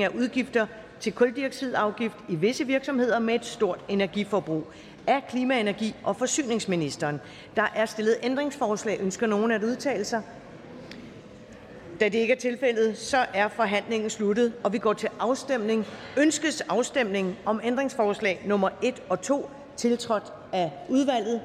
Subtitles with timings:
[0.00, 0.66] af udgifter
[1.00, 4.66] til kuldioxidafgift i visse virksomheder med et stort energiforbrug.
[5.06, 7.20] Af klima-, energi- og forsyningsministeren.
[7.56, 9.00] Der er stillet ændringsforslag.
[9.00, 10.22] Ønsker nogen at udtale sig?
[12.00, 15.86] Da det ikke er tilfældet, så er forhandlingen sluttet, og vi går til afstemning.
[16.16, 21.40] Ønskes afstemning om ændringsforslag nummer 1 og 2, tiltrådt af udvalget?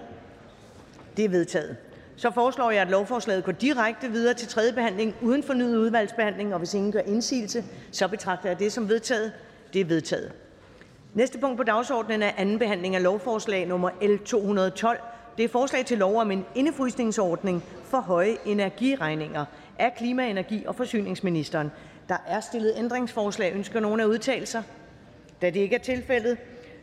[1.17, 1.77] Det er vedtaget.
[2.17, 6.59] Så foreslår jeg, at lovforslaget går direkte videre til tredje behandling uden fornyet udvalgsbehandling, og
[6.59, 9.31] hvis ingen gør indsigelse, så betragter jeg det som vedtaget.
[9.73, 10.31] Det er vedtaget.
[11.13, 14.99] Næste punkt på dagsordenen er anden behandling af lovforslag nummer L 212.
[15.37, 19.45] Det er forslag til lov om en indefrysningsordning for høje energiregninger
[19.79, 21.71] af klima-, energi- og forsyningsministeren.
[22.09, 23.53] Der er stillet ændringsforslag.
[23.55, 24.63] Ønsker nogen at udtale sig?
[25.41, 26.37] Da det ikke er tilfældet,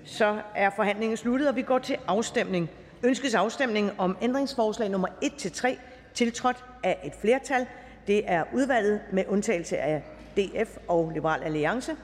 [0.04, 2.70] så er forhandlingen sluttet, og vi går til afstemning.
[3.04, 5.76] Ønskes afstemning om ændringsforslag nummer 1-3,
[6.14, 7.66] tiltrådt af et flertal?
[8.06, 10.02] Det er udvalget med undtagelse af
[10.36, 11.96] DF og Liberal Alliance.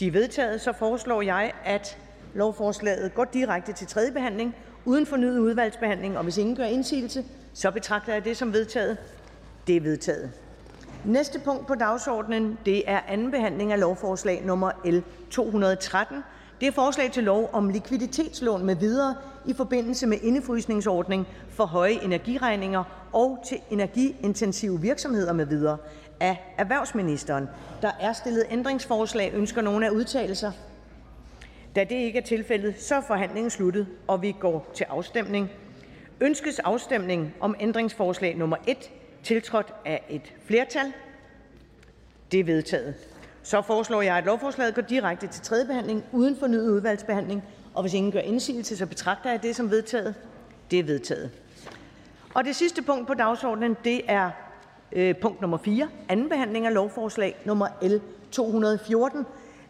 [0.00, 0.60] De er vedtaget.
[0.60, 1.98] Så foreslår jeg, at
[2.34, 7.70] lovforslaget går direkte til tredje behandling uden fornyet udvalgsbehandling, og hvis ingen gør indsigelse, så
[7.70, 8.96] betragter jeg det som vedtaget.
[9.66, 10.30] Det er vedtaget.
[11.04, 14.98] Næste punkt på dagsordenen det er anden behandling af lovforslag nummer L
[15.30, 16.22] 213.
[16.60, 19.14] Det er forslag til lov om likviditetslån med videre
[19.46, 25.76] i forbindelse med indefrysningsordning for høje energiregninger og til energiintensive virksomheder med videre
[26.20, 27.48] af erhvervsministeren.
[27.82, 29.32] Der er stillet ændringsforslag.
[29.34, 30.52] Ønsker nogen at udtale sig?
[31.76, 35.50] Da det ikke er tilfældet, så er forhandlingen sluttet, og vi går til afstemning.
[36.20, 38.90] Ønskes afstemning om ændringsforslag nummer 1,
[39.22, 40.92] tiltrådt af et flertal?
[42.32, 42.94] Det er vedtaget.
[43.42, 47.94] Så foreslår jeg, at lovforslaget går direkte til tredje behandling uden fornyet udvalgsbehandling, og hvis
[47.94, 50.14] ingen gør indsigelse, så betragter jeg det som vedtaget.
[50.70, 51.30] Det er vedtaget.
[52.34, 54.30] Og det sidste punkt på dagsordenen det er
[54.92, 58.00] øh, punkt nummer 4, anden behandling af lovforslag nummer L
[58.32, 59.26] 214.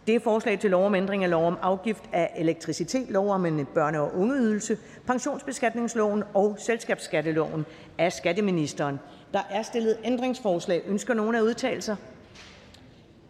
[0.06, 3.46] Det er forslag til lov om ændring af lov om afgift af elektricitet, lov om
[3.46, 7.66] en børne- og ungeydelse, pensionsbeskatningsloven og selskabsskatteloven
[7.98, 9.00] af skatteministeren.
[9.32, 10.82] Der er stillet ændringsforslag.
[10.86, 11.96] Ønsker nogen at udtale sig?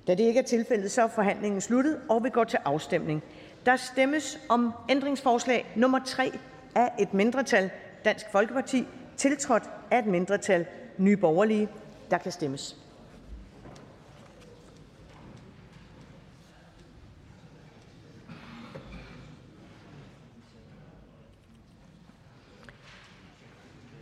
[0.07, 3.23] Da det ikke er tilfældet, så er forhandlingen sluttet, og vi går til afstemning.
[3.67, 6.39] Der stemmes om ændringsforslag nummer 3
[6.75, 7.71] af et mindretal
[8.05, 10.67] Dansk Folkeparti, tiltrådt af et mindretal
[10.99, 11.69] Nye Borgerlige.
[12.11, 12.77] Der kan stemmes.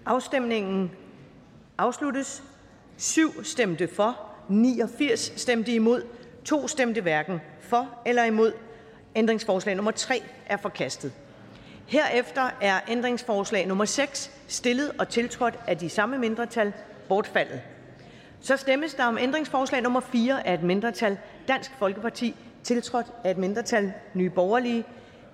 [0.07, 0.91] Afstemningen
[1.79, 2.43] afsluttes.
[2.97, 6.03] 7 stemte for, 89 stemte imod,
[6.45, 8.53] 2 stemte hverken for eller imod.
[9.17, 11.13] Ændringsforslag nummer 3 er forkastet.
[11.87, 16.73] Herefter er ændringsforslag nummer 6, stillet og tiltrådt af de samme mindretal,
[17.09, 17.61] bortfaldet.
[18.41, 23.39] Så stemmes der om ændringsforslag nummer 4 af et mindretal Dansk Folkeparti, tiltrådt af et
[23.39, 24.85] mindretal Nye Borgerlige.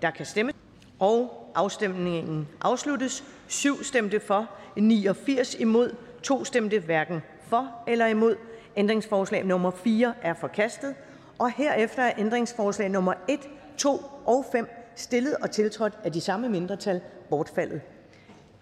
[0.02, 0.54] Der kan stemmes.
[0.98, 3.24] Og afstemningen afsluttes.
[3.48, 8.36] 7 stemte for, 89 imod, 2 stemte hverken for eller imod.
[8.76, 10.94] Ændringsforslag nummer 4 er forkastet.
[11.38, 13.40] Og herefter er ændringsforslag nummer 1,
[13.76, 17.80] 2 og 5, stillet og tiltrådt af de samme mindretal, bortfaldet.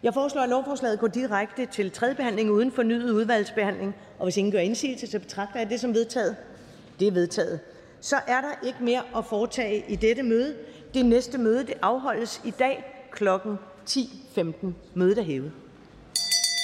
[0.03, 3.95] Jeg foreslår, at lovforslaget går direkte til tredje behandling uden fornyet udvalgsbehandling.
[4.19, 6.37] Og hvis ingen gør indsigelse, så betragter jeg det som vedtaget.
[7.01, 7.61] Det er vedtaget.
[8.01, 10.55] Så er der ikke mere at foretage i dette møde.
[10.95, 13.29] Det næste møde det afholdes i dag kl.
[13.29, 14.67] 10.15.
[14.95, 15.53] Mødet er hævet.